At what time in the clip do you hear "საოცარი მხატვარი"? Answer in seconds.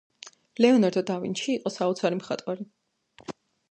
1.79-2.71